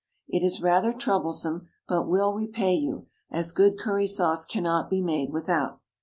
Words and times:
It 0.27 0.43
is 0.43 0.63
rather 0.63 0.93
troublesome, 0.93 1.67
but 1.87 2.07
will 2.07 2.33
repay 2.33 2.73
you, 2.73 3.05
as 3.29 3.51
good 3.51 3.77
curry 3.77 4.07
sauce 4.07 4.45
cannot 4.47 4.89
be 4.89 4.99
made 4.99 5.31
without. 5.31 5.79